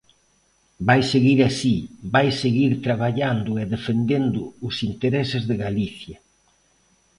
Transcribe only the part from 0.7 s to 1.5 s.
Vai seguir